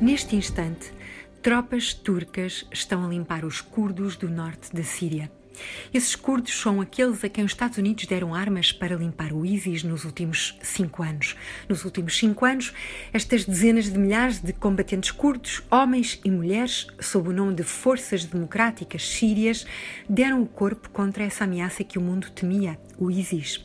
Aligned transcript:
Neste 0.00 0.36
instante, 0.36 0.92
tropas 1.42 1.92
turcas 1.92 2.64
estão 2.72 3.04
a 3.04 3.08
limpar 3.08 3.44
os 3.44 3.60
curdos 3.60 4.16
do 4.16 4.30
norte 4.30 4.72
da 4.72 4.84
Síria. 4.84 5.28
Esses 5.92 6.14
curdos 6.14 6.58
são 6.58 6.80
aqueles 6.80 7.24
a 7.24 7.28
quem 7.28 7.44
os 7.44 7.52
Estados 7.52 7.78
Unidos 7.78 8.06
deram 8.06 8.34
armas 8.34 8.72
para 8.72 8.96
limpar 8.96 9.32
o 9.32 9.44
ISIS 9.44 9.82
nos 9.82 10.04
últimos 10.04 10.58
cinco 10.62 11.02
anos. 11.02 11.36
Nos 11.68 11.84
últimos 11.84 12.16
cinco 12.16 12.44
anos, 12.44 12.72
estas 13.12 13.44
dezenas 13.44 13.90
de 13.90 13.98
milhares 13.98 14.40
de 14.40 14.52
combatentes 14.52 15.10
curdos, 15.10 15.62
homens 15.70 16.20
e 16.24 16.30
mulheres, 16.30 16.86
sob 17.00 17.30
o 17.30 17.32
nome 17.32 17.54
de 17.54 17.62
Forças 17.62 18.24
Democráticas 18.24 19.08
Sírias, 19.08 19.66
deram 20.08 20.42
o 20.42 20.46
corpo 20.46 20.90
contra 20.90 21.24
essa 21.24 21.44
ameaça 21.44 21.84
que 21.84 21.98
o 21.98 22.02
mundo 22.02 22.30
temia, 22.30 22.78
o 22.98 23.10
ISIS. 23.10 23.64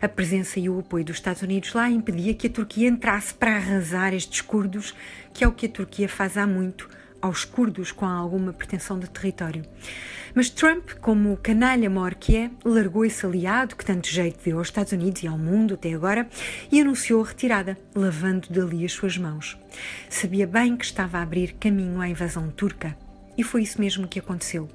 A 0.00 0.08
presença 0.08 0.60
e 0.60 0.68
o 0.68 0.78
apoio 0.78 1.04
dos 1.04 1.16
Estados 1.16 1.42
Unidos 1.42 1.72
lá 1.72 1.90
impedia 1.90 2.34
que 2.34 2.46
a 2.46 2.50
Turquia 2.50 2.88
entrasse 2.88 3.34
para 3.34 3.56
arrasar 3.56 4.14
estes 4.14 4.40
curdos, 4.40 4.94
que 5.34 5.44
é 5.44 5.48
o 5.48 5.52
que 5.52 5.66
a 5.66 5.68
Turquia 5.68 6.08
faz 6.08 6.36
há 6.36 6.46
muito 6.46 6.88
aos 7.20 7.44
curdos 7.44 7.92
com 7.92 8.06
alguma 8.06 8.52
pretensão 8.52 8.98
de 8.98 9.08
território. 9.08 9.64
Mas 10.34 10.50
Trump, 10.50 10.90
como 11.00 11.36
canalha 11.38 11.88
maior 11.90 12.14
que 12.14 12.36
é, 12.36 12.50
largou 12.64 13.04
esse 13.04 13.24
aliado 13.24 13.74
que 13.74 13.84
tanto 13.84 14.08
jeito 14.08 14.38
deu 14.44 14.58
aos 14.58 14.68
Estados 14.68 14.92
Unidos 14.92 15.22
e 15.22 15.26
ao 15.26 15.38
mundo 15.38 15.74
até 15.74 15.92
agora 15.92 16.28
e 16.70 16.80
anunciou 16.80 17.22
a 17.22 17.26
retirada, 17.26 17.78
lavando 17.94 18.48
dali 18.50 18.84
as 18.84 18.92
suas 18.92 19.16
mãos. 19.16 19.58
Sabia 20.08 20.46
bem 20.46 20.76
que 20.76 20.84
estava 20.84 21.18
a 21.18 21.22
abrir 21.22 21.54
caminho 21.54 22.00
à 22.00 22.08
invasão 22.08 22.50
turca. 22.50 22.96
E 23.38 23.44
foi 23.44 23.62
isso 23.62 23.80
mesmo 23.80 24.08
que 24.08 24.18
aconteceu. 24.18 24.68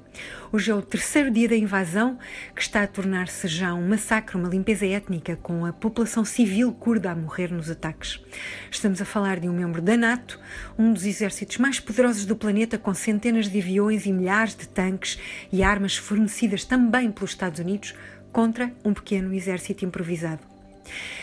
Hoje 0.50 0.70
é 0.70 0.74
o 0.74 0.80
terceiro 0.80 1.30
dia 1.30 1.46
da 1.46 1.54
invasão, 1.54 2.18
que 2.56 2.62
está 2.62 2.82
a 2.82 2.86
tornar-se 2.86 3.46
já 3.46 3.74
um 3.74 3.86
massacre, 3.86 4.38
uma 4.38 4.48
limpeza 4.48 4.86
étnica, 4.86 5.36
com 5.36 5.66
a 5.66 5.72
população 5.72 6.24
civil 6.24 6.72
curda 6.72 7.10
a 7.10 7.14
morrer 7.14 7.52
nos 7.52 7.68
ataques. 7.68 8.24
Estamos 8.70 9.02
a 9.02 9.04
falar 9.04 9.38
de 9.38 9.50
um 9.50 9.52
membro 9.52 9.82
da 9.82 9.98
NATO, 9.98 10.40
um 10.78 10.94
dos 10.94 11.04
exércitos 11.04 11.58
mais 11.58 11.78
poderosos 11.78 12.24
do 12.24 12.34
planeta, 12.34 12.78
com 12.78 12.94
centenas 12.94 13.50
de 13.50 13.60
aviões 13.60 14.06
e 14.06 14.12
milhares 14.14 14.56
de 14.56 14.66
tanques 14.66 15.18
e 15.52 15.62
armas 15.62 15.98
fornecidas 15.98 16.64
também 16.64 17.12
pelos 17.12 17.32
Estados 17.32 17.60
Unidos, 17.60 17.94
contra 18.32 18.72
um 18.82 18.94
pequeno 18.94 19.34
exército 19.34 19.84
improvisado. 19.84 20.53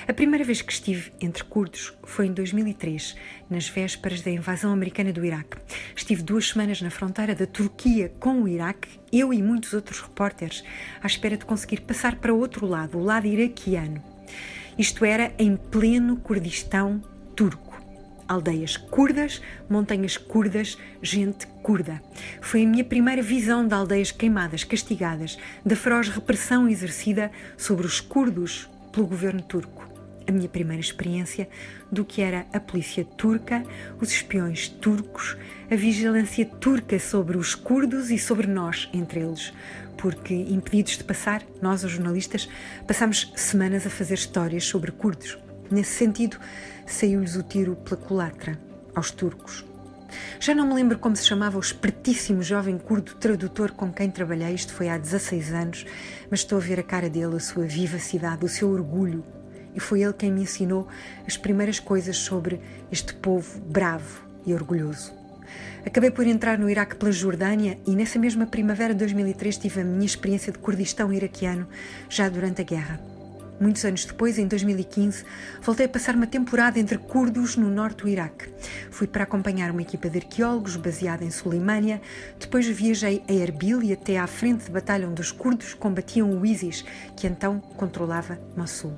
A 0.08 0.14
primeira 0.14 0.44
vez 0.44 0.62
que 0.62 0.72
estive 0.72 1.12
entre 1.22 1.44
curdos 1.44 1.94
foi 2.04 2.28
em 2.28 2.34
2003, 2.34 3.16
nas 3.50 3.68
vésperas 3.68 4.22
da 4.22 4.32
invasão 4.32 4.72
americana 4.72 5.14
do 5.14 5.24
Iraque. 5.24 5.58
Estive 5.96 6.24
duas 6.24 6.50
semanas 6.50 6.82
na 6.82 6.90
fronteira 6.90 7.36
da 7.36 7.46
Turquia 7.46 8.12
com 8.20 8.42
o 8.42 8.48
Iraque, 8.48 9.00
eu 9.12 9.34
e 9.34 9.42
muitos 9.42 9.74
outros 9.74 10.02
repórteres, 10.02 10.64
à 11.02 11.08
espera 11.08 11.38
de 11.38 11.46
conseguir 11.46 11.82
passar 11.82 12.16
para 12.16 12.34
outro 12.34 12.66
lado, 12.66 12.98
o 12.98 13.04
lado 13.04 13.28
iraquiano. 13.28 14.04
Isto 14.78 15.06
era 15.06 15.34
em 15.38 15.56
pleno 15.56 16.18
Kurdistão 16.18 17.02
turco 17.36 17.72
aldeias 18.32 18.78
curdas, 18.78 19.42
montanhas 19.70 20.16
curdas, 20.16 20.78
gente 21.02 21.46
curda. 21.62 22.02
Foi 22.40 22.64
a 22.64 22.68
minha 22.68 22.84
primeira 22.84 23.22
visão 23.22 23.68
de 23.68 23.74
aldeias 23.74 24.10
queimadas, 24.10 24.64
castigadas, 24.64 25.38
da 25.66 25.76
feroz 25.76 26.08
repressão 26.08 26.68
exercida 26.70 27.30
sobre 27.58 27.86
os 27.86 28.00
curdos 28.00 28.70
pelo 28.92 29.08
governo 29.08 29.42
turco. 29.42 29.90
A 30.28 30.32
minha 30.32 30.48
primeira 30.48 30.82
experiência 30.82 31.50
do 31.92 32.06
que 32.06 32.22
era 32.22 32.46
a 32.54 32.60
polícia 32.60 33.04
turca, 33.04 33.64
os 34.00 34.12
espiões 34.12 34.70
turcos, 34.70 35.36
a 35.70 35.76
vigilância 35.76 36.46
turca 36.46 37.00
sobre 37.00 37.38
os 37.38 37.56
curdos 37.56 38.12
e 38.12 38.20
sobre 38.20 38.48
nós, 38.48 38.90
entre 38.94 39.22
eles. 39.22 39.52
Porque, 39.98 40.34
impedidos 40.34 40.98
de 40.98 41.04
passar, 41.04 41.44
nós, 41.62 41.84
os 41.84 41.92
jornalistas, 41.92 42.48
passamos 42.88 43.32
semanas 43.36 43.86
a 43.86 43.90
fazer 43.90 44.14
histórias 44.14 44.64
sobre 44.66 44.92
curdos. 44.92 45.38
Nesse 45.70 45.92
sentido, 45.92 46.38
saiu-lhes 46.86 47.36
o 47.36 47.44
tiro 47.44 47.76
pela 47.76 47.98
culatra 47.98 48.60
aos 48.94 49.12
turcos. 49.12 49.71
Já 50.40 50.54
não 50.54 50.68
me 50.68 50.74
lembro 50.74 51.00
como 51.00 51.16
se 51.16 51.26
chamava 51.26 51.58
o 51.58 51.62
espertíssimo 51.62 52.42
jovem 52.42 52.78
curdo 52.78 53.16
tradutor 53.16 53.72
com 53.72 53.92
quem 53.92 54.10
trabalhei, 54.10 54.54
isto 54.54 54.74
foi 54.74 54.90
há 54.90 54.98
16 54.98 55.54
anos, 55.54 55.86
mas 56.30 56.42
estou 56.42 56.58
a 56.58 56.62
ver 56.62 56.80
a 56.80 56.84
cara 56.84 57.10
dele, 57.10 57.36
a 57.36 57.40
sua 57.40 57.66
vivacidade, 57.66 58.46
o 58.46 58.50
seu 58.50 58.70
orgulho. 58.70 59.24
E 59.74 59.80
foi 59.80 60.02
ele 60.02 60.14
quem 60.14 60.32
me 60.32 60.42
ensinou 60.42 60.88
as 61.26 61.38
primeiras 61.38 61.80
coisas 61.80 62.18
sobre 62.18 62.60
este 62.92 63.14
povo 63.14 63.60
bravo 63.62 64.26
e 64.46 64.54
orgulhoso. 64.54 65.14
Acabei 65.86 66.12
por 66.12 66.28
entrar 66.28 66.58
no 66.58 66.70
Iraque 66.70 66.96
pela 66.96 67.12
Jordânia 67.12 67.78
e 67.88 67.96
nessa 67.96 68.20
mesma 68.20 68.46
primavera 68.46 68.94
de 68.94 69.00
2003 69.00 69.58
tive 69.58 69.82
a 69.82 69.84
minha 69.84 70.06
experiência 70.06 70.52
de 70.52 70.60
Kurdistão 70.60 71.12
iraquiano, 71.12 71.68
já 72.10 72.30
durante 72.30 72.62
a 72.62 72.64
guerra. 72.64 73.21
Muitos 73.62 73.86
anos 73.86 74.06
depois, 74.06 74.40
em 74.40 74.48
2015, 74.48 75.24
voltei 75.62 75.86
a 75.86 75.90
passar 75.90 76.16
uma 76.16 76.26
temporada 76.26 76.80
entre 76.80 76.98
curdos 76.98 77.56
no 77.56 77.70
norte 77.70 78.02
do 78.02 78.10
Iraque. 78.10 78.52
Fui 78.90 79.06
para 79.06 79.24
acompanhar 79.24 79.70
uma 79.70 79.84
equipa 79.84 80.10
de 80.10 80.18
arqueólogos 80.18 80.78
baseada 80.78 81.24
em 81.24 81.30
Suleimânia. 81.30 82.02
Depois 82.40 82.66
viajei 82.66 83.22
a 83.30 83.32
Erbil 83.32 83.84
e 83.84 83.94
até 83.94 84.18
à 84.18 84.26
frente 84.26 84.66
de 84.66 84.72
batalha 84.72 85.08
onde 85.08 85.22
os 85.22 85.32
curdos 85.32 85.76
combatiam 85.76 86.32
o 86.32 86.44
ISIS, 86.44 86.84
que 87.16 87.28
então 87.28 87.60
controlava 87.78 88.42
Mossul. 88.58 88.98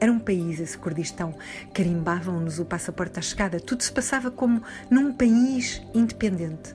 Era 0.00 0.10
um 0.10 0.18
país 0.18 0.60
esse 0.60 0.78
Kurdistão. 0.78 1.34
Carimbavam-nos 1.74 2.58
o 2.58 2.64
passaporte 2.64 3.18
à 3.18 3.22
chegada. 3.22 3.60
Tudo 3.60 3.82
se 3.82 3.92
passava 3.92 4.30
como 4.30 4.62
num 4.90 5.12
país 5.12 5.82
independente. 5.92 6.74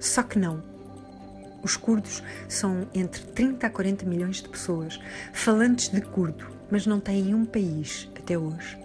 Só 0.00 0.22
que 0.22 0.38
não. 0.38 0.62
Os 1.62 1.76
curdos 1.76 2.22
são 2.48 2.88
entre 2.94 3.22
30 3.24 3.66
a 3.66 3.70
40 3.70 4.06
milhões 4.06 4.36
de 4.36 4.48
pessoas, 4.48 4.98
falantes 5.34 5.90
de 5.90 6.00
curdo 6.00 6.61
mas 6.72 6.86
não 6.86 6.98
têm 6.98 7.34
um 7.34 7.44
país 7.44 8.08
até 8.16 8.38
hoje. 8.38 8.78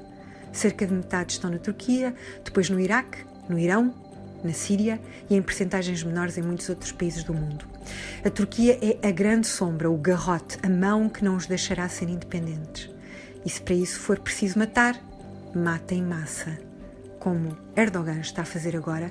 Cerca 0.51 0.85
de 0.85 0.93
metade 0.93 1.31
estão 1.31 1.49
na 1.49 1.57
Turquia, 1.57 2.13
depois 2.43 2.69
no 2.69 2.77
Iraque, 2.77 3.25
no 3.47 3.57
Irão, 3.57 3.95
na 4.43 4.51
Síria 4.51 4.99
e 5.29 5.35
em 5.35 5.41
percentagens 5.41 6.03
menores 6.03 6.37
em 6.37 6.41
muitos 6.41 6.67
outros 6.67 6.91
países 6.91 7.23
do 7.23 7.33
mundo. 7.33 7.65
A 8.25 8.29
Turquia 8.29 8.77
é 8.81 9.07
a 9.07 9.11
grande 9.11 9.47
sombra, 9.47 9.89
o 9.89 9.97
garrote, 9.97 10.57
a 10.61 10.67
mão 10.67 11.07
que 11.07 11.23
não 11.23 11.37
os 11.37 11.47
deixará 11.47 11.87
ser 11.87 12.09
independentes. 12.09 12.89
E 13.45 13.49
se 13.49 13.61
para 13.61 13.73
isso 13.73 14.01
for 14.01 14.19
preciso 14.19 14.59
matar, 14.59 14.99
mata 15.55 15.95
em 15.95 16.03
massa, 16.03 16.59
como 17.19 17.57
Erdogan 17.73 18.19
está 18.19 18.41
a 18.41 18.45
fazer 18.45 18.75
agora, 18.75 19.09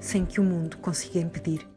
sem 0.00 0.24
que 0.24 0.40
o 0.40 0.44
mundo 0.44 0.78
consiga 0.78 1.18
impedir. 1.18 1.68